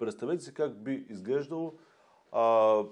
[0.00, 1.74] Представете си как би изглеждало
[2.32, 2.82] а,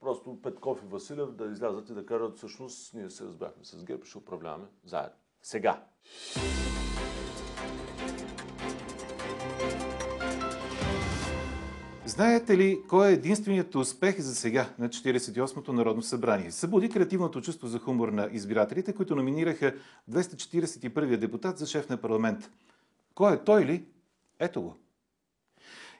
[0.00, 4.04] просто Петков и Василев да излязат и да кажат всъщност ние се разбрахме с ГЕРБ,
[4.04, 5.16] ще управляваме заедно.
[5.42, 5.82] Сега.
[12.06, 16.50] Знаете ли кой е единственият успех за сега на 48-то Народно събрание?
[16.50, 19.74] Събуди креативното чувство за хумор на избирателите, които номинираха
[20.10, 22.50] 241-я депутат за шеф на парламент.
[23.14, 23.84] Кой е той ли?
[24.38, 24.76] Ето го.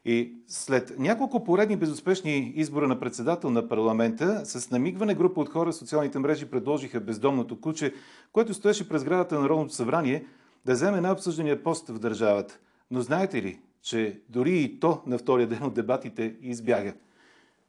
[0.05, 5.73] И след няколко поредни безуспешни избора на председател на парламента, с намигване група от хора
[5.73, 7.95] в социалните мрежи предложиха бездомното куче,
[8.33, 10.27] което стоеше през градата на Народното събрание,
[10.65, 12.59] да вземе най-обсъждания пост в държавата.
[12.91, 16.95] Но знаете ли, че дори и то на втория ден от дебатите избяга.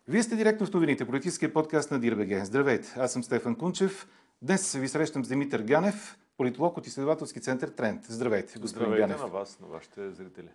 [0.08, 2.46] Вие сте директно в новините, политическия подкаст на Дирбеге.
[2.46, 4.08] Здравейте, аз съм Стефан Кунчев.
[4.42, 8.06] Днес ви срещам с Димитър Ганев, политолог от изследователски център Тренд.
[8.06, 9.22] Здравейте, господин Здравейте Ганев.
[9.22, 10.50] на вас, на вашите зрители.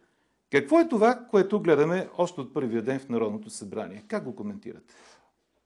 [0.50, 4.04] Какво е това, което гледаме още от първия ден в Народното събрание?
[4.08, 4.94] Как го коментирате?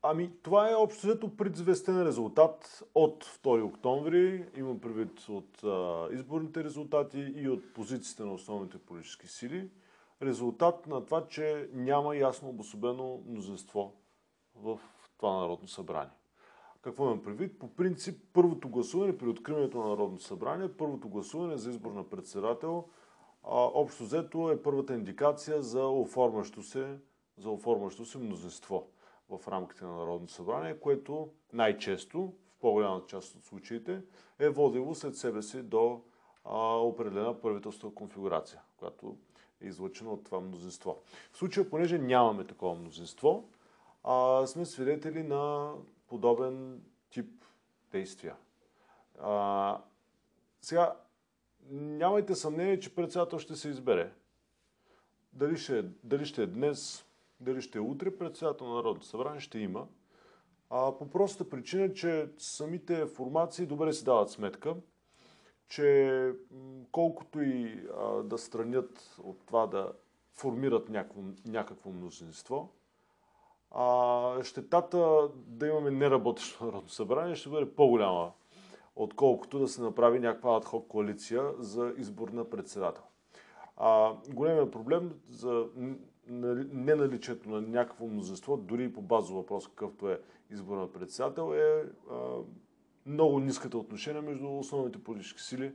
[0.03, 4.47] Ами, това е общо взето предизвестен резултат от 2 октомври.
[4.57, 9.71] Имам предвид от а, изборните резултати и от позициите на основните политически сили
[10.23, 13.93] резултат на това, че няма ясно обособено мнозинство
[14.55, 14.81] в
[15.19, 16.13] това Народно събрание.
[16.83, 17.59] Какво имам предвид?
[17.59, 22.85] По принцип, първото гласуване при откриването на Народното събрание, първото гласуване за избор на председател,
[23.45, 26.99] общо взето е първата индикация за оформящо се,
[27.39, 28.87] за оформящо се мнозинство
[29.31, 34.03] в рамките на Народното събрание, което най-често, в по-голямата част от случаите,
[34.39, 36.01] е водило след себе си до
[36.45, 39.17] а, определена правителствена конфигурация, която
[39.61, 40.99] е излъчено от това мнозинство.
[41.33, 43.49] В случая, понеже нямаме такова мнозинство,
[44.05, 45.73] а, сме свидетели на
[46.09, 47.45] подобен тип
[47.93, 48.37] действия.
[49.21, 49.79] А,
[50.61, 50.97] сега,
[51.71, 54.13] нямайте съмнение, че председател ще се избере.
[55.33, 57.05] Дали ще, дали ще е днес,
[57.41, 59.87] дали ще е утре, председател на Народното събрание ще има.
[60.71, 64.77] А, по простата причина, че самите формации добре си дават сметка,
[65.69, 66.33] че
[66.93, 69.93] колкото и а, да странят от това да
[70.33, 72.73] формират някакво, някакво мнозинство,
[73.71, 78.33] а, щетата да имаме неработещо Народно събрание ще бъде по-голяма,
[79.03, 83.03] отколкото да се направи някаква адхок коалиция за избор на председател.
[83.77, 85.67] А, големият проблем за
[86.73, 91.85] неналичието на някакво мнозинство, дори и по базов въпрос, какъвто е избор на председател, е
[92.11, 92.17] а,
[93.07, 95.75] много ниската отношение между основните политически сили,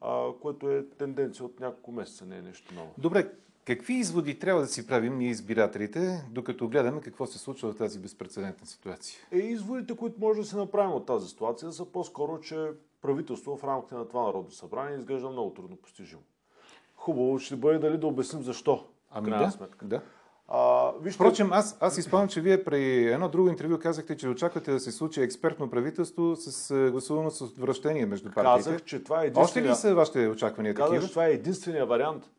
[0.00, 2.94] а, което е тенденция от няколко месеца, не е нещо ново.
[2.98, 3.32] Добре,
[3.66, 7.98] какви изводи трябва да си правим ние избирателите, докато гледаме какво се случва в тази
[7.98, 9.20] безпредседентна ситуация?
[9.32, 12.70] Е, изводите, които може да се направим от тази ситуация, са по-скоро, че
[13.02, 16.22] правителство в рамките на това Народно събрание изглежда много трудно постижимо.
[16.96, 18.84] Хубаво ще бъде дали да обясним защо.
[19.10, 19.86] Ами да, сметка.
[19.86, 20.00] да.
[20.48, 21.16] А, вижте...
[21.16, 24.92] Впрочем, аз, аз изпълням, че вие при едно друго интервю казахте, че очаквате да се
[24.92, 28.70] случи експертно правителство с е, гласувано с връщение между партиите.
[28.70, 29.72] Казах, че това е единствения...
[29.72, 31.06] Още ли са вашите очаквания Казах, такива?
[31.06, 32.30] че това е единствения вариант.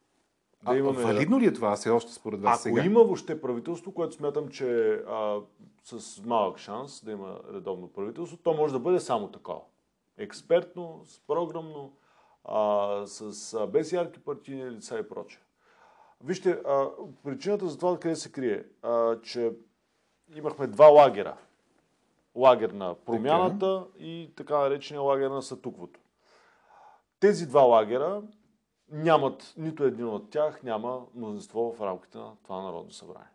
[0.64, 1.04] Да а, имаме...
[1.04, 2.86] Валидно ли е това все още според вас Ако сега?
[2.86, 5.40] има въобще правителство, което смятам, че а,
[5.84, 9.62] с малък шанс да има редовно правителство, то може да бъде само такова.
[10.18, 11.94] Експертно, с програмно,
[12.44, 15.42] а, с, а, без ярки партийни лица и прочее.
[16.24, 16.88] Вижте, а,
[17.24, 19.52] причината за това къде се крие, а, че
[20.36, 21.38] имахме два лагера.
[22.36, 24.04] Лагер на промяната така.
[24.06, 26.00] и така наречения лагер на сътуквото.
[27.20, 28.22] Тези два лагера
[28.92, 33.30] нямат, нито един от тях няма мнозинство в рамките на това Народно събрание.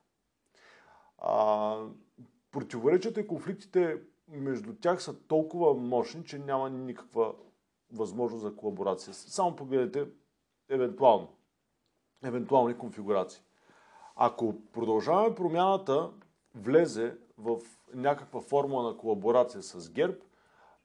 [1.19, 1.77] А,
[2.51, 7.35] противоречията и конфликтите между тях са толкова мощни, че няма никаква
[7.93, 9.15] възможност за колаборация.
[9.15, 10.07] Само погледнете
[10.69, 11.29] евентуално
[12.25, 13.43] евентуални конфигурации.
[14.17, 16.11] Ако продължаваме промяната
[16.55, 17.59] влезе в
[17.95, 20.17] някаква формула на колаборация с ГЕРБ,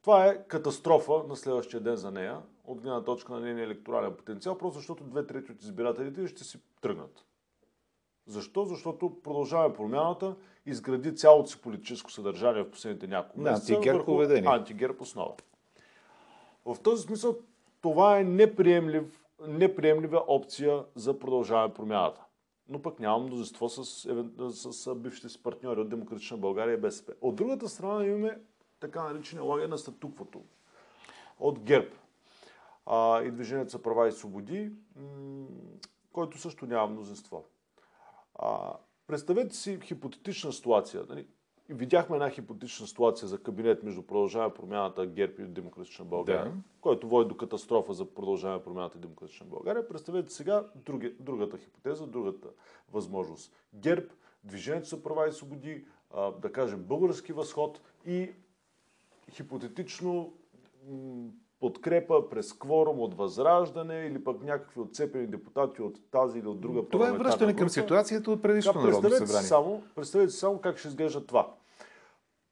[0.02, 4.58] това е катастрофа на следващия ден за нея, от гледна точка на нейния електорален потенциал,
[4.58, 7.24] просто защото две трети от избирателите ще си тръгнат.
[8.26, 8.64] Защо?
[8.64, 10.36] Защото продължаваме промяната,
[10.66, 14.50] изгради цялото си политическо съдържание в последните няколко месеца антигерб поведение.
[14.50, 15.34] антигерб основа.
[16.64, 17.36] В този смисъл
[17.80, 22.24] това е неприемлив неприемлива опция за продължаване промяната.
[22.68, 23.84] Но пък няма мнозинство с,
[24.50, 27.12] с, с бившите си партньори от Демократична България и БСП.
[27.20, 28.38] От другата страна имаме
[28.80, 30.42] така наречения лагер на статуквото
[31.38, 31.88] от ГЕРБ
[32.90, 35.46] а, и Движението за права и свободи, м-
[36.12, 37.44] който също няма мнозинство.
[38.34, 38.72] А,
[39.06, 41.04] представете си хипотетична ситуация.
[41.08, 41.26] Нали?
[41.70, 46.60] видяхме една хипотетична ситуация за кабинет между продължаване промяната ГЕРБ и Демократична България, Да.
[46.80, 49.88] който води до катастрофа за продължаване промяната и Демократична България.
[49.88, 52.48] Представете сега други, другата хипотеза, другата
[52.92, 53.52] възможност.
[53.74, 54.06] ГЕРБ,
[54.44, 55.84] Движението за права и свободи,
[56.14, 58.30] а, да кажем български възход и
[59.30, 60.32] хипотетично
[60.88, 61.28] м,
[61.60, 66.88] подкрепа през кворум от Възраждане или пък някакви отцепени депутати от тази или от друга
[66.88, 69.42] Това е връщане към ситуацията от предишното Народно събрание.
[69.42, 71.54] само, представете си само как ще изглежда това.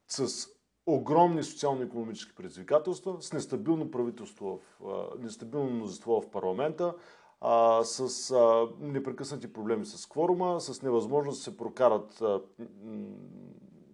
[0.07, 0.49] С
[0.85, 6.93] огромни социално-економически предизвикателства, с нестабилно правителство, в, нестабилно мнозинство в парламента,
[7.41, 12.41] а, с а, непрекъснати проблеми с кворума, с невъзможност да се прокарат а,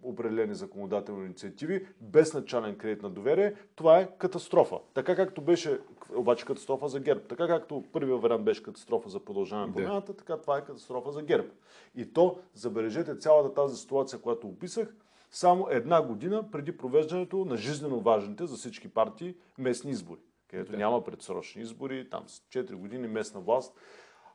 [0.03, 4.79] определени законодателни инициативи, без начален кредит на доверие, това е катастрофа.
[4.93, 5.79] Така както беше,
[6.15, 10.37] обаче катастрофа за ГЕРБ, така както първият вариант беше катастрофа за продължаване на промяната, така
[10.37, 11.47] това е катастрофа за ГЕРБ.
[11.95, 14.95] И то, забележете, цялата тази ситуация, която описах,
[15.31, 20.77] само една година преди провеждането на жизненно важните за всички партии местни избори, където Да.
[20.77, 23.73] няма предсрочни избори, там с 4 години местна власт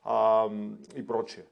[0.03, 0.47] а,
[0.95, 1.45] и прочие.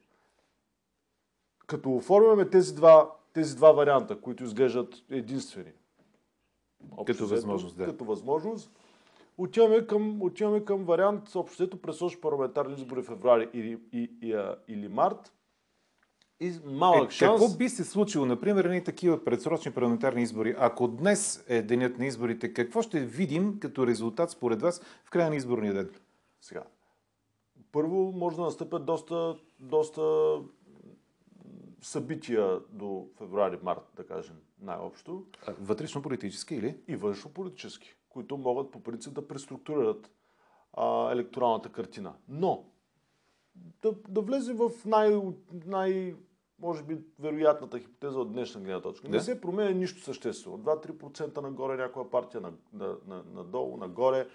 [1.68, 5.72] Като оформяме тези два, тези два варианта, които изглеждат единствени,
[6.92, 7.86] общо Като взето, възможност, да.
[7.86, 8.72] като възможност,
[9.38, 14.34] отиваме към, отиваме към вариант, общо взето, предсрочни парламентарни избори в февруари или, и, и,
[14.34, 15.34] а, или март.
[16.39, 17.42] И малък Е, шанс.
[17.42, 20.56] какво би се случило, например, едни такива предсрочни парламентарни избори?
[20.57, 25.30] Ако днес е денят на изборите, какво ще видим като резултат според вас в края
[25.30, 25.89] на изборния ден?
[26.42, 26.63] Сега.
[27.72, 30.01] Първо може да настъпят доста, доста
[31.81, 35.25] събития до февруари-март, да кажем, най-общо,
[35.59, 36.77] Вътрешно-политически или?
[36.88, 40.12] и външно-политически, които могат по принцип да преструктурират
[40.74, 42.13] а, електоралната картина.
[42.29, 42.65] Но,
[43.81, 45.21] да, да влезем в най,
[45.65, 46.15] най,
[46.59, 49.07] може би, вероятната хипотеза от днешна гледна точка.
[49.07, 49.24] Не Да.
[49.24, 50.59] се променя нищо съществено.
[50.59, 54.27] 2-3% нагоре някоя партия, на, на, на, надолу, нагоре,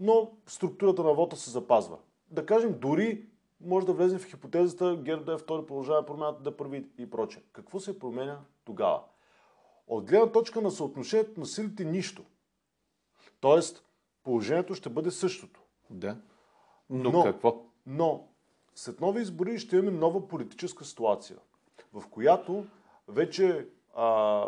[0.00, 1.98] но структурата на вота се запазва.
[2.30, 3.27] Да кажем, дори
[3.60, 7.42] може да влезем в хипотезата ГЕРБ да е втори, продължава промяната да прави и прочее.
[7.52, 9.02] Какво се променя тогава?
[9.86, 12.24] От гледна точка на съотношението на силите нищо.
[13.40, 13.84] Тоест,
[14.24, 15.60] положението ще бъде същото.
[15.90, 16.16] Да.
[16.90, 17.64] Но, Но- какво?
[17.86, 18.28] Но
[18.74, 21.36] след нови избори ще имаме нова политическа ситуация,
[21.92, 22.66] в която
[23.08, 24.46] вече а,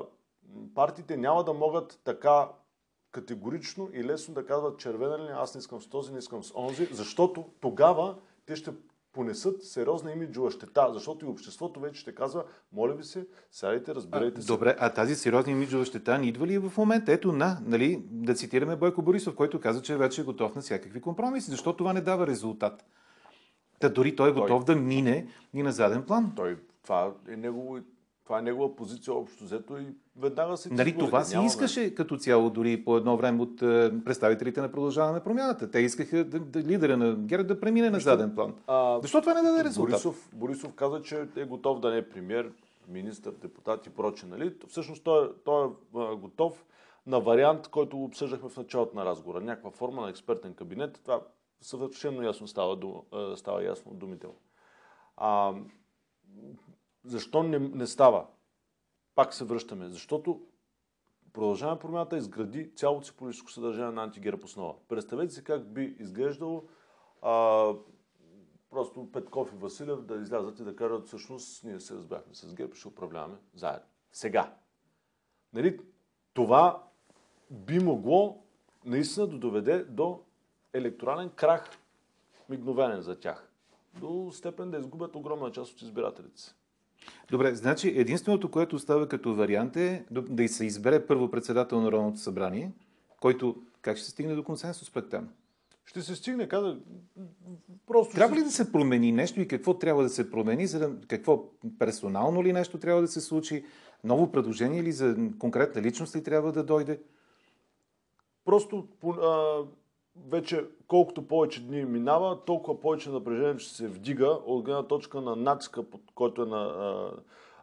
[0.74, 2.48] партиите няма да могат така
[3.10, 6.52] категорично и лесно да казват червена линия, аз не искам с този, не искам с
[6.54, 8.16] онзи, защото тогава
[8.46, 8.72] те ще
[9.12, 14.42] понесат сериозна имиджова щета, защото и обществото вече ще казва, моля ви се, сядайте, разберете
[14.42, 14.46] се.
[14.46, 17.12] добре, а тази сериозна имиджова щета ни идва ли в момента?
[17.12, 21.00] Ето на, нали, да цитираме Бойко Борисов, който каза, че вече е готов на всякакви
[21.00, 21.50] компромиси.
[21.50, 22.84] Защо това не дава резултат?
[23.78, 26.32] Та дори той е Той- готов да мине и на заден план.
[26.36, 27.78] Той, това, е негово,
[28.30, 29.86] това е негова позиция общо взето и
[30.16, 34.60] веднага се Нали, това си искаше като цяло дори по едно време от е, представителите
[34.60, 35.70] на продължаване на промяната.
[35.70, 38.54] Те искаха да, да, лидера на ГЕРБ да премине на заден план.
[38.66, 39.90] А, Защо това не даде резултат?
[39.90, 42.52] Борисов, Борисов каза, че е готов да не е премьер,
[42.88, 44.26] министър, депутат и проче.
[44.26, 44.54] Нали?
[44.68, 46.64] Всъщност той, той е готов
[47.06, 49.40] на вариант, който обсъждахме в началото на разговора.
[49.40, 51.00] Някаква форма на експертен кабинет.
[51.02, 51.20] Това
[51.60, 52.78] съвършено ясно става,
[53.36, 54.36] става ясно от думите му.
[55.16, 55.54] А,
[57.04, 58.26] защо не, не става?
[59.14, 59.88] Пак се връщаме.
[59.88, 60.40] Защото
[61.32, 64.74] Продължаваме промяната изгради цялото си политическо съдържание на антигерб основа.
[64.88, 66.64] Представете си как би изглеждало
[67.22, 67.74] а,
[68.70, 72.74] просто Петков и Василев да излязат и да кажат всъщност ние се разбрахме с ГЕРБ,
[72.74, 73.86] ще управляваме заедно.
[74.12, 74.54] Сега.
[75.52, 75.80] Нали,
[76.34, 76.86] това
[77.50, 78.42] би могло
[78.84, 80.22] наистина да доведе до
[80.72, 81.78] електорален крах,
[82.48, 83.50] мигновенен за тях.
[84.00, 86.54] До степен да изгубят огромна част от избирателите си.
[87.30, 92.18] Добре, значи единственото, което става като вариант е да- се избере първо председател на Народното
[92.18, 92.72] събрание,
[93.20, 95.28] който как ще се стигне до консенсус пък там?
[95.84, 96.78] Ще се стигне, каза,
[97.86, 101.06] просто Трябва ли да се промени нещо и какво трябва да се промени, за да,
[101.06, 101.44] какво
[101.78, 103.64] персонално ли нещо трябва да се случи,
[104.04, 107.00] ново предложение или за конкретна личност ли трябва да дойде?
[108.44, 109.62] Просто а,
[110.16, 115.36] вече колкото повече дни минава, толкова повече напрежение ще се вдига от гледна точка на
[115.36, 117.12] натиска, под който е на, а,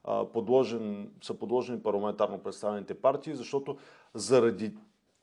[0.04, 3.77] а, подложен, са подложени парламентарно представените партии, защото
[4.13, 4.74] заради,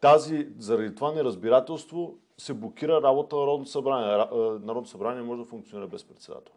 [0.00, 4.26] тази, заради това неразбирателство се блокира работа на Народното събрание.
[4.37, 6.54] Народното събрание може да функционира без председател.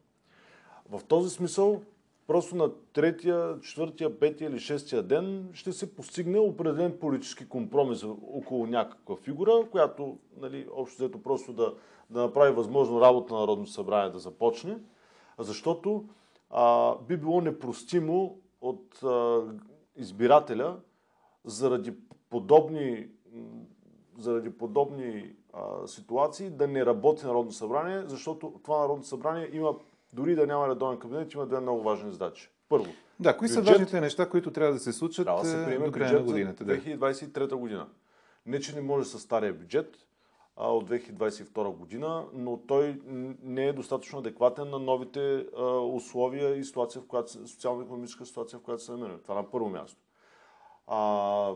[0.90, 1.82] В този смисъл,
[2.28, 8.68] просто на третия, четвъртия, петия или шестия ден ще се постигне определен политически компромис около
[8.68, 11.74] някаква фигура, която, нали, общо взето просто да,
[12.10, 14.78] да направи възможно работа на Народното събрание да започне,
[15.40, 16.06] защото
[16.50, 19.42] а, би било непростимо от а,
[19.96, 20.78] избирателя
[21.46, 21.94] заради
[22.30, 23.08] подобни,
[24.18, 29.76] заради подобни а, ситуации да не работи Народно събрание, защото това Народно събрание има,
[30.18, 32.50] дори да няма редовен кабинет, има две много важни задачи.
[32.70, 32.88] Първо,
[33.20, 35.86] да, кои бюджет, са важните неща, които трябва да се случат трябва да се приеме
[35.86, 36.66] до края на годината?
[36.66, 37.88] За 2023 година.
[38.46, 39.98] Не, че не може с стария бюджет
[40.56, 43.02] а, от 2022 година, но той
[43.44, 48.62] не е достатъчно адекватен на новите а, условия и ситуация, в която, социално-економическа ситуация, в
[48.62, 49.20] която се намираме.
[49.22, 50.02] Това на първо място.
[50.88, 51.54] А,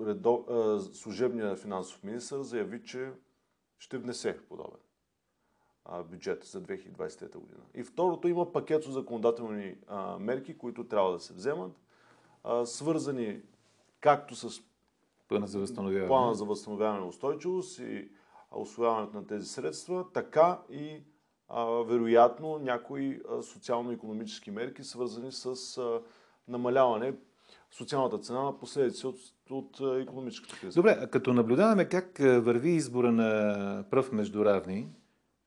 [0.00, 3.10] редо, а, служебният финансов министр заяви, че
[3.78, 4.80] ще внесе подобен
[6.10, 7.60] бюджет за 2023 година.
[7.74, 11.72] И второто има пакет от законодателни а, мерки, които трябва да се вземат,
[12.44, 13.40] а, свързани
[14.00, 14.62] както с
[15.28, 18.08] плана за възстановяване, плана за възстановяване устойчивост и
[18.50, 21.02] освояването на тези средства, така и
[21.48, 25.78] а, вероятно някои социално-економически мерки, свързани с
[26.48, 27.14] намаляване
[27.70, 29.16] социалната цена на последици от,
[29.50, 30.74] от економическата криза.
[30.74, 34.88] Добре, като наблюдаваме как върви избора на пръв между равни,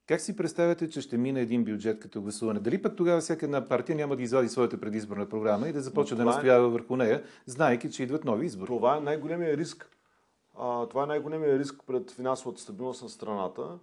[0.07, 2.59] как си представяте, че ще мине един бюджет като гласуване?
[2.59, 6.17] Дали пък тогава всяка една партия няма да извади своята предизборна програма и да започне
[6.17, 6.69] да е- настоява е...
[6.69, 8.67] върху нея, знайки, че идват нови избори?
[8.67, 9.89] Това е най-големия риск.
[10.57, 13.79] А, това е най-големия риск пред финансовата стабилност на страната.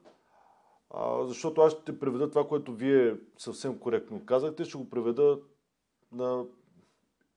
[0.91, 5.39] А, защото аз ще преведа това, което вие съвсем коректно казахте, ще го преведа
[6.13, 6.45] на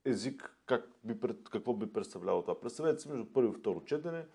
[0.06, 1.16] език, как би,
[1.52, 2.60] какво би представляло това.
[2.60, 4.26] Представете си между първо и второ четене,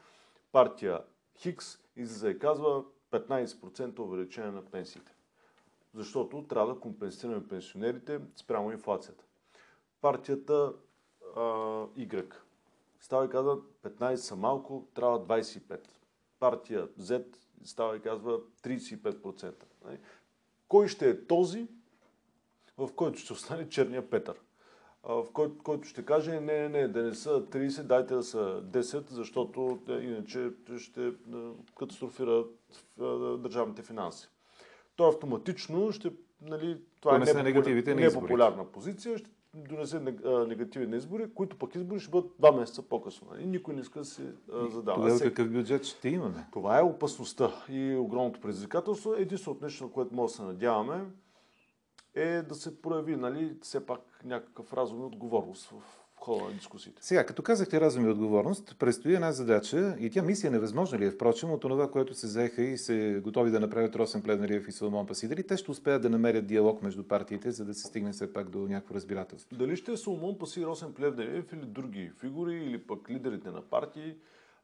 [0.53, 1.01] партия
[1.39, 5.15] Хикс излиза и казва 15% увеличение на пенсиите.
[5.95, 9.25] Защото трябва да компенсираме пенсионерите спрямо инфлацията.
[10.01, 10.73] Партията
[11.37, 12.35] а, Y
[13.01, 15.81] става и казва 15 са малко, трябва 25.
[16.39, 17.25] Партия Z
[17.65, 19.55] става и казва 35%.
[19.85, 19.99] Нали?
[20.69, 21.69] Кой ще е този,
[22.79, 24.41] в който ще остане черния Петър?
[25.05, 28.63] В който, който ще каже, не, не, не, да не са 30, дайте да са
[28.63, 31.13] 10, защото иначе ще
[31.79, 32.45] катастрофира
[33.39, 34.29] държавните финанси.
[34.97, 40.01] Той автоматично ще, нали, това е непопулярна, непопулярна позиция, ще донесе
[40.49, 43.29] негативни избори, които пък избори ще бъдат два месеца по-късно.
[43.29, 43.47] И нали?
[43.47, 44.35] никой не иска да се
[44.71, 44.97] задава.
[44.97, 46.47] Тогава какъв бюджет ще имаме?
[46.53, 49.15] Това е опасността и огромното предизвикателство.
[49.15, 51.05] Единственото нещо, на което може да се надяваме,
[52.15, 57.05] е да се прояви нали, все пак някакъв разум и отговорност в хода на дискусиите.
[57.05, 61.11] Сега, като казахте разум и отговорност, предстои една задача и тя мисия невъзможна ли е,
[61.11, 65.07] впрочем, от това, което се заеха и се готови да направят Росен Плевнариев и Соломон
[65.07, 65.29] Паси.
[65.29, 68.51] Дали те ще успеят да намерят диалог между партиите, за да се стигне все пак
[68.51, 69.57] до някакво разбирателство?
[69.57, 74.15] Дали ще е Соломон Паси, Росен Плевнариев или други фигури, или пък лидерите на партии,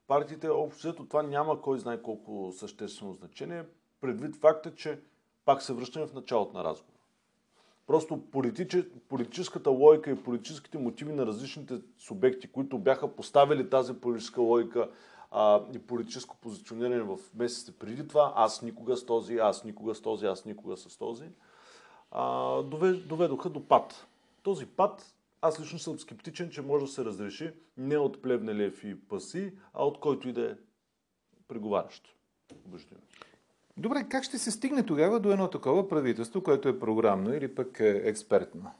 [0.07, 3.65] партиите, общо това няма кой знае колко съществено значение,
[4.01, 5.01] предвид факта, че
[5.45, 6.96] пак се връщаме в началото на разговор.
[7.87, 8.23] Просто
[9.09, 14.91] политическата логика и политическите мотиви на различните субекти, които бяха поставили тази политическа логика
[15.31, 20.01] а, и политическо позициониране в месеците преди това, аз никога с този, аз никога с
[20.01, 21.25] този, аз никога с този,
[22.11, 22.63] а,
[23.09, 24.07] доведоха до пад.
[24.43, 29.09] Този пад, аз лично съм скептичен, че може да се разреши не от Плевнелев и
[29.09, 30.55] Паси, а от който и да е
[31.49, 32.15] преговарящ.
[32.67, 33.01] Обеждено.
[33.79, 37.81] Добре, как ще се стигне тогава до едно такова правителство, което е програмно или пък
[37.81, 38.71] е експертно?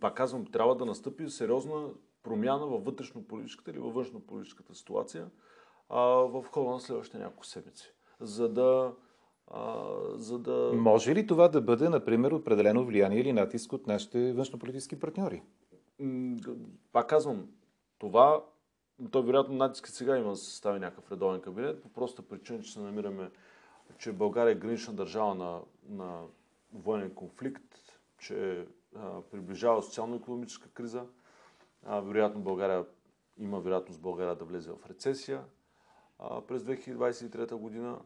[0.00, 1.88] Пак казвам, трябва да настъпи сериозна
[2.22, 5.26] промяна във вътрешно-политическата или във външно-политическата ситуация
[5.88, 7.92] а, в хода на следващите няколко седмици.
[8.20, 8.94] За да,
[9.48, 9.84] а,
[10.14, 10.72] за да...
[10.74, 15.42] Може ли това да бъде, например, определено влияние или натиск от нашите външно-политически партньори?
[16.92, 17.48] Пак казвам,
[17.98, 18.44] това
[19.10, 22.72] то вероятно натиска сега има да се състави някакъв редовен кабинет, по проста причина, че
[22.72, 23.30] се намираме,
[23.98, 26.22] че България е гранична държава на, на
[26.72, 27.64] военен конфликт,
[28.18, 31.06] че а, приближава социално-економическа криза.
[31.86, 32.84] А, вероятно България
[33.38, 35.44] има вероятност България да влезе в рецесия
[36.18, 38.00] а, през 2023 година.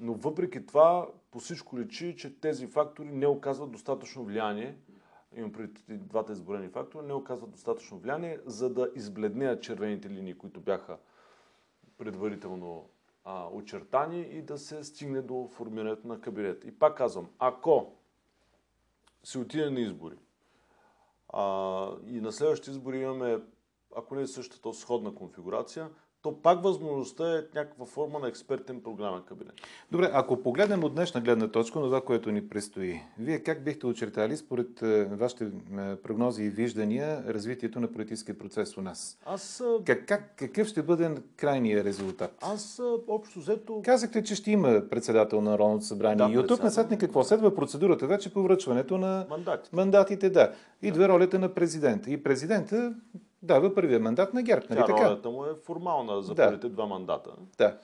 [0.00, 4.78] Но въпреки това, по всичко личи, че тези фактори не оказват достатъчно влияние
[5.34, 10.60] имам преди двата изборени фактора, не оказват достатъчно влияние, за да избледнеят червените линии, които
[10.60, 10.98] бяха
[11.98, 12.88] предварително
[13.24, 16.64] а, очертани и да се стигне до формирането на кабинет.
[16.64, 17.92] И пак казвам, ако
[19.24, 20.16] се отиде на избори
[21.28, 23.40] а, и на следващите избори имаме,
[23.96, 25.90] ако не е същата, то сходна конфигурация,
[26.26, 29.54] то пак възможността е някаква форма на експертен програмен кабинет.
[29.92, 33.86] Добре, ако погледнем от днешна гледна точка на това, което ни предстои, вие как бихте
[33.86, 39.18] очертали според е, вашите е, прогнози и виждания развитието на политическия процес у нас?
[39.26, 42.34] Аз, как, как, какъв ще бъде крайният резултат?
[42.40, 43.82] Аз общо взето...
[43.84, 46.26] Казахте, че ще има председател на Народното събрание.
[46.26, 47.24] Да, и от тук насетне какво?
[47.24, 49.76] Следва процедурата вече по връчването на мандатите.
[49.76, 50.52] мандатите да.
[50.82, 51.08] Идва да.
[51.08, 52.10] ролята на президента.
[52.10, 52.94] И президента
[53.46, 54.66] дава първия мандат на ГЕРБ.
[54.70, 55.04] Нали Тя така?
[55.04, 56.46] ролята му е формална за да.
[56.46, 57.30] първите два мандата.
[57.58, 57.78] Да.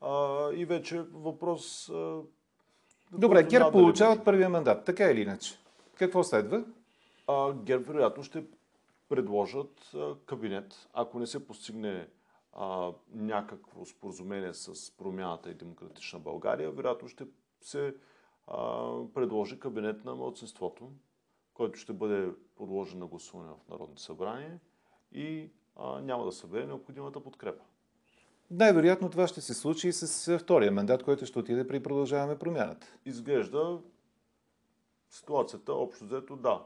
[0.00, 1.88] А, и вече въпрос...
[1.88, 2.18] А,
[3.12, 5.54] Добре, ГЕРБ получават първия мандат, така или иначе.
[5.94, 6.64] Какво следва?
[7.26, 8.44] А, ГЕРБ вероятно ще
[9.08, 12.08] предложат а, кабинет, ако не се постигне
[12.52, 17.24] а, някакво споразумение с промяната и демократична България, вероятно ще
[17.60, 17.94] се
[18.46, 18.56] а,
[19.14, 20.90] предложи кабинет на младсинството,
[21.54, 24.58] който ще бъде подложен на гласуване в Народното събрание
[25.12, 27.64] и а, няма да събере необходимата подкрепа.
[28.50, 32.86] Най-вероятно това ще се случи и с втория мандат, който ще отиде при продължаваме промяната.
[33.04, 33.78] Изглежда
[35.10, 36.62] ситуацията общо взето да.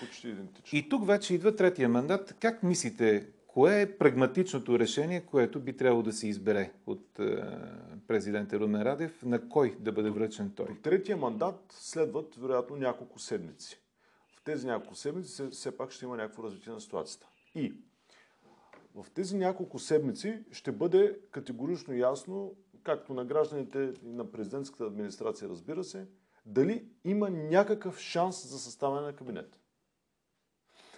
[0.00, 0.78] Почти идентично.
[0.78, 2.34] И тук вече идва третия мандат.
[2.40, 7.44] Как мислите, кое е прагматичното решение, което би трябвало да се избере от е,
[8.08, 9.22] президента Румен Радев?
[9.22, 10.66] На кой да бъде връчен той?
[10.66, 13.80] В третия мандат следват, вероятно, няколко седмици.
[14.36, 17.26] В тези няколко седмици все пак ще има някакво развитие на ситуацията.
[17.54, 17.74] И
[18.94, 25.48] в тези няколко седмици ще бъде категорично ясно, както на гражданите и на президентската администрация,
[25.48, 26.06] разбира се,
[26.46, 29.58] дали има някакъв шанс за съставяне на кабинет.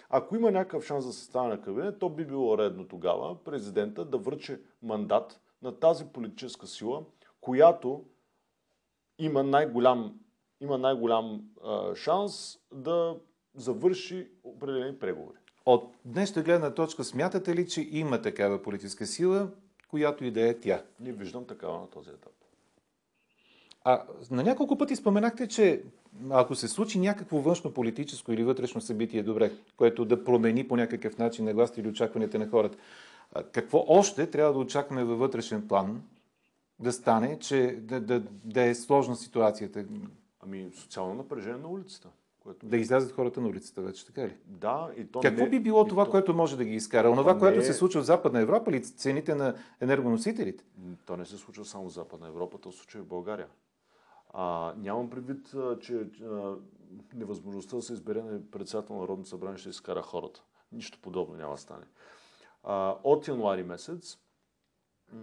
[0.09, 4.17] Ако има някакъв шанс за съставяне на кабинет, то би било редно тогава президента да
[4.17, 7.05] връче мандат на тази политическа сила,
[7.41, 8.05] която
[9.19, 10.19] има най-голям,
[10.59, 13.19] има най-голям а, шанс да
[13.55, 15.37] завърши определени преговори.
[15.65, 19.47] От днешна гледна точка смятате ли, че има такава политическа сила,
[19.89, 20.83] която и да е тя?
[20.99, 22.31] Не виждам такава на този етап.
[23.83, 25.83] А на няколко пъти споменахте, че
[26.29, 31.17] ако се случи някакво външно политическо или вътрешно събитие, добре, което да промени по някакъв
[31.17, 32.77] начин нагласите или очакванията на хората,
[33.51, 36.03] какво още трябва да очакваме във вътрешен план
[36.79, 39.85] да стане, че да, да, да е сложна ситуацията?
[40.39, 42.09] Ами социално напрежение на улицата.
[42.45, 42.65] Което...
[42.65, 44.37] Да излязат хората на улицата вече, така ли?
[44.45, 44.91] Да.
[44.97, 45.49] И то Какво не...
[45.49, 46.11] би било това, то...
[46.11, 47.09] което може да ги изкара?
[47.09, 47.39] Онова, не...
[47.39, 50.63] което се случва в Западна Европа или цените на енергоносителите?
[51.05, 53.47] То не се случва само в Западна Европа, то се случва и в България.
[54.33, 56.55] А, нямам предвид, че а,
[57.13, 60.43] невъзможността да се избере на председател на Народното събрание ще изкара хората.
[60.71, 61.85] Нищо подобно няма да стане.
[62.63, 64.17] А, от януари месец
[65.13, 65.21] м-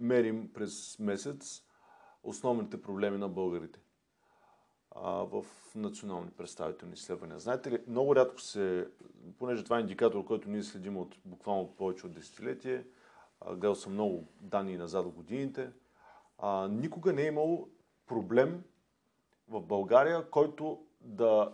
[0.00, 1.62] мерим през месец
[2.22, 3.80] основните проблеми на българите
[5.02, 7.38] в национални представителни изследвания.
[7.38, 8.88] Знаете ли, много рядко се,
[9.38, 12.84] понеже това е индикатор, който ние следим от буквално повече от десетилетие,
[13.46, 15.70] гледал съм много данни назад в годините,
[16.38, 17.68] а, никога не е имало
[18.06, 18.64] проблем
[19.48, 21.52] в България, който да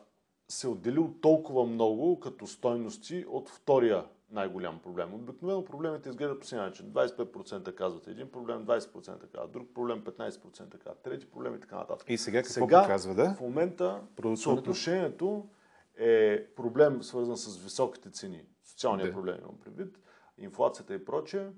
[0.48, 5.14] се отделил толкова много като стойности от втория най-голям проблем.
[5.14, 6.86] Обикновено проблемите изглеждат по следния начин.
[6.86, 12.10] 25% казват един проблем, 20% казват друг проблем, 15% казват трети проблем и така нататък.
[12.10, 13.34] И сега какво сега, показва, да?
[13.34, 14.00] В момента
[14.36, 15.48] съотношението
[15.96, 19.12] е проблем свързан с високите цени, социалния да.
[19.12, 19.98] проблем имам предвид,
[20.38, 21.48] инфлацията и прочее,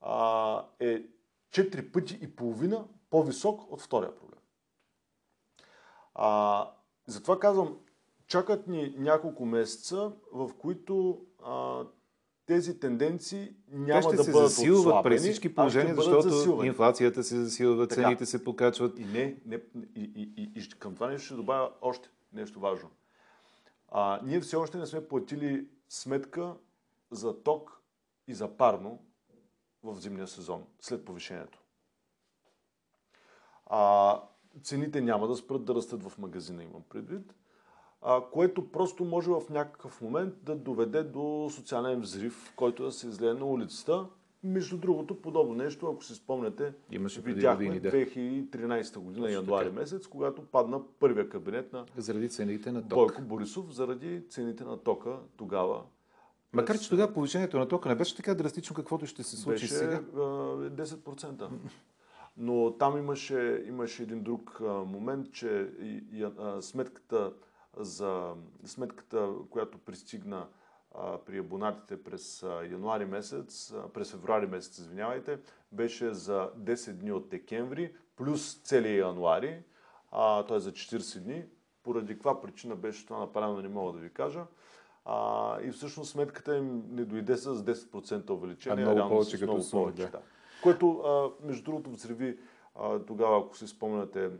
[0.00, 1.02] а, е
[1.50, 4.40] 4 пъти и половина по-висок от втория проблем.
[6.14, 6.70] А,
[7.06, 7.78] затова казвам,
[8.26, 11.84] чакат ни няколко месеца, в които а,
[12.50, 16.68] тези тенденции няма ще да се бъдат засилват при всички положения, защото засилвани.
[16.68, 18.02] инфлацията се засилва, Така.
[18.02, 18.98] цените се покачват.
[18.98, 19.60] И, не, не,
[19.96, 22.90] и, и, и, и към това нещо ще добавя още нещо важно.
[23.88, 26.54] А, ние все още не сме платили сметка
[27.10, 27.82] за ток
[28.26, 29.02] и за парно
[29.82, 31.62] в зимния сезон, след повишението.
[33.66, 34.22] А,
[34.62, 37.34] цените няма да спрат да растат в магазина, имам предвид,
[38.02, 43.08] а, което просто може в някакъв момент да доведе до социален взрив, който да се
[43.08, 44.06] излее на улицата.
[44.44, 47.90] Между другото, подобно нещо, ако си спомняте, Имаше видяхме години, да.
[47.90, 49.80] 2013 година, Точно януари така.
[49.80, 52.96] месец, когато падна първия кабинет на Заради цените на ток.
[52.98, 55.82] Бойко Борисов заради цените на тока тогава.
[56.52, 59.74] Макар, че тогава повишението на тока не беше така драстично, каквото ще се случи беше
[59.74, 60.00] сега.
[60.14, 61.48] а, 10%.
[62.36, 67.32] Но там имаше, имаше един друг момент, че и, и, а, сметката,
[67.76, 70.46] за, сметката, която пристигна
[70.94, 75.38] а, при абонатите през а, януари месец, а, през февруари месец, извинявайте,
[75.72, 79.62] беше за 10 дни от декември, плюс целия януари,
[80.10, 80.60] а, т.е.
[80.60, 81.44] за 40 дни.
[81.82, 84.44] Поради каква причина беше това направено, не мога да ви кажа.
[85.04, 89.62] А, и всъщност сметката им не дойде с 10% увеличение, а много повече с много
[89.62, 90.02] сума, повече.
[90.02, 90.10] да.
[90.10, 90.20] Да.
[90.62, 92.38] Което, а, между другото, взриви
[92.74, 94.30] а, тогава, ако си спомняте,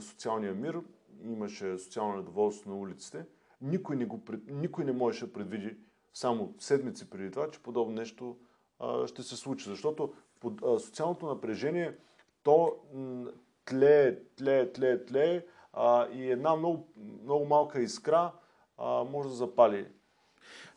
[0.00, 0.80] социалния мир,
[1.24, 3.24] имаше социално недоволство на улиците.
[3.60, 5.76] Никой не, го, никой не можеше да предвиди
[6.14, 8.36] само седмици преди това, че подобно нещо
[8.78, 9.68] а, ще се случи.
[9.68, 11.96] Защото под, а, социалното напрежение,
[12.42, 13.26] то м,
[13.64, 16.88] тлее, тлее, тлее, тлее а, и една много,
[17.22, 18.32] много малка искра
[18.78, 19.86] а, може да запали.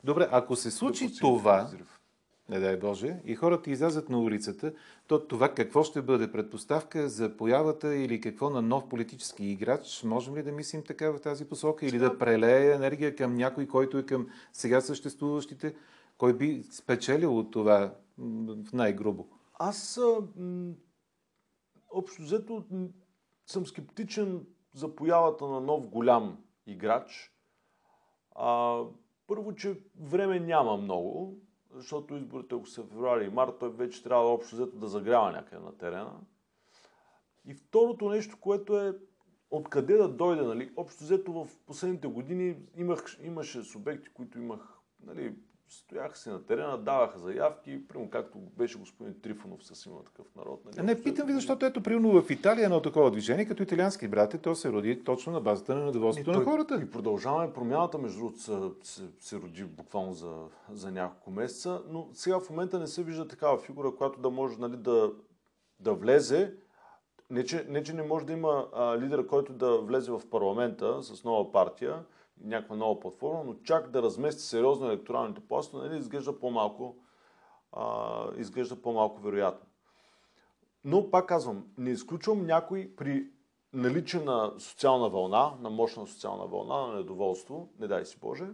[0.04, 2.01] Добре, ако се случи това, взрив.
[2.52, 4.74] Не дай Боже, и хората излязат на улицата,
[5.08, 10.04] то това какво ще бъде предпоставка за появата или какво на нов политически играч?
[10.04, 11.86] Можем ли да мислим така в тази посока?
[11.86, 15.76] Или да прелее енергия към някой, който е към сега съществуващите?
[16.18, 17.94] Кой би спечелил от това
[18.74, 19.28] най-грубо?
[19.54, 20.00] Аз
[20.38, 20.72] м,
[21.92, 22.64] общо взето
[23.46, 26.38] съм скептичен за появата на нов голям
[26.68, 27.34] играч.
[28.36, 28.82] А,
[29.28, 31.38] първо, че време няма много,
[31.74, 35.66] защото изборите, ако са февруари и март, той вече трябва общо взето да загрява някъде
[35.66, 36.20] на терена.
[37.46, 38.98] И второто нещо, което е
[39.52, 40.72] откъде да дойде, нали?
[40.76, 45.36] Общо взето в последните години имах, имаше субекти, които имах, нали,
[45.72, 50.66] стояха си на терена, даваха заявки, прямо както беше господин Трифонов с има такъв народ.
[50.66, 50.86] Нали?
[50.86, 54.56] Не, питам ви, защото ето, примерно в Италия едно такова движение, като италиански брате, то
[54.56, 56.82] се роди точно на базата на недоволството на хората.
[56.84, 60.36] И продължаваме промяната, между другото, се, се, се роди буквално за,
[60.72, 64.60] за няколко месеца, но сега в момента не се вижда такава фигура, която да може
[64.60, 65.12] нали, да,
[65.80, 66.54] да влезе.
[67.30, 71.04] Не че, не, че не може да има а, лидер, който да влезе в парламента
[71.04, 72.04] с нова партия,
[72.44, 76.96] някаква нова платформа, но чак да размести сериозно електоралните пластове, нали, изглежда по-малко,
[77.72, 79.68] а, изглежда по-малко вероятно.
[80.84, 83.28] Но, пак казвам, не изключвам някой при
[83.74, 88.46] наличие на социална вълна, на мощна социална вълна, на недоволство, не дай си Боже,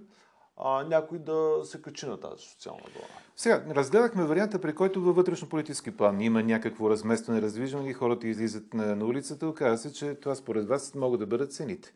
[0.58, 3.08] а, някой да се качи на тази социална вълна.
[3.36, 8.74] Сега, разгледахме варианта, при който във вътрешно-политически план има някакво разместване, раздвижване и хората излизат
[8.74, 9.48] на, на улицата.
[9.48, 11.94] Оказва се, че това според вас могат да бъдат цените.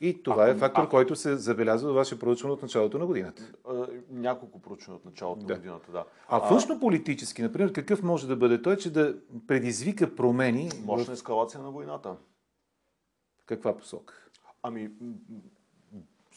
[0.00, 3.06] И това Ако- е фактор, ако- който се забелязва във ваше проучване от началото на
[3.06, 3.52] годината.
[3.64, 5.52] А, няколко проучвания от началото Да.
[5.52, 6.04] на годината, да.
[6.28, 11.60] А външно-политически, например, какъв може да бъде той, че да предизвика промени Мощна в ескалация
[11.62, 12.16] на войната.
[13.46, 14.14] каква посока?
[14.62, 14.90] Ами,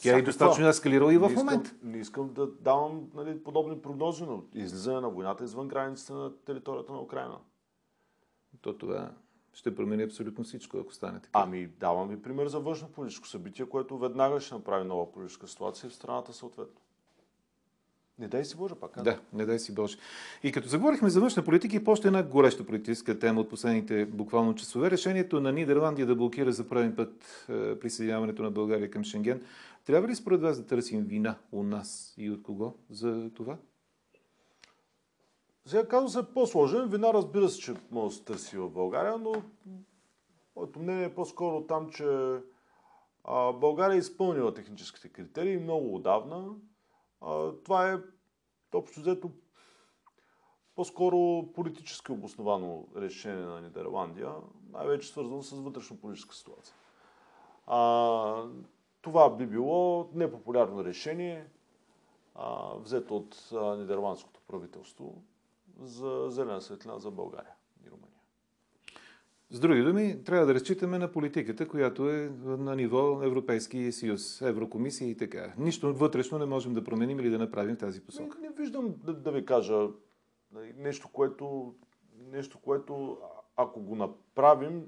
[0.00, 1.74] Тя е достатъчно ескалирала и в момента.
[1.82, 6.92] Не искам да давам нали, подобни прогнози, но излизане на войната извън границите на територията
[6.92, 7.38] на Украина.
[8.60, 9.10] То това
[9.54, 11.30] ще промени абсолютно всичко, ако стане така.
[11.32, 15.90] Ами, давам ви пример за външно политическо събитие, което веднага ще направи нова политическа ситуация
[15.90, 16.80] в страната съответно.
[18.20, 19.02] Не дай си Боже, пак.
[19.02, 19.96] Да, не дай си Боже.
[20.42, 24.06] И като заговорихме за външна политика и по още една гореща политическа тема от последните
[24.06, 29.04] буквално часове, решението на Нидерландия да блокира за първи път е, присъединяването на България към
[29.04, 29.42] Шенген,
[29.84, 33.56] трябва ли според вас да търсим вина у нас и от кого за това?
[35.66, 36.88] Сега казва се по-сложен.
[36.88, 39.32] Вина разбира се, че може да се търси в България, но
[40.56, 42.38] моето мнение е по-скоро там, че
[43.24, 46.54] а, България е изпълнила техническите критерии много отдавна.
[47.20, 47.98] А, това е
[48.74, 49.30] общо взето
[50.74, 54.34] по-скоро политически обосновано решение на Нидерландия,
[54.72, 56.74] най-вече свързано с вътрешно-политическа ситуация.
[57.66, 58.44] А,
[59.02, 61.46] това би било непопулярно решение,
[62.34, 65.22] а, взето от а, нидерландското правителство
[65.80, 67.52] за зелена светлина за България
[67.86, 68.20] и Румъния.
[69.50, 75.10] С други думи, трябва да разчитаме на политиката, която е на ниво Европейски съюз, Еврокомисия
[75.10, 75.54] и така.
[75.58, 78.38] Нищо вътрешно не можем да променим или да направим тази посока.
[78.40, 79.88] Не, не виждам да, да ви кажа
[80.76, 81.74] нещо, което,
[82.18, 83.18] нещо, което
[83.56, 84.86] ако го направим,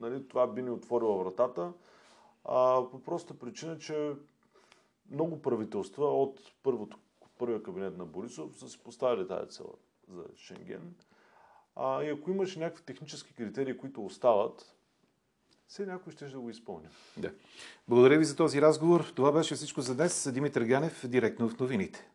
[0.00, 1.72] нали, това би ни отворило вратата.
[2.44, 4.12] А, по проста причина, че
[5.10, 6.98] много правителства от първото,
[7.38, 9.74] първия кабинет на Борисов са си поставили тази цел
[10.08, 10.94] за Шенген.
[11.76, 14.76] А, и ако имаше някакви технически критерии, които остават,
[15.68, 16.88] все някой ще да го изпълни.
[17.16, 17.32] Да.
[17.88, 19.12] Благодаря ви за този разговор.
[19.16, 20.32] Това беше всичко за днес.
[20.32, 22.08] Димитър Ганев, директно в новините.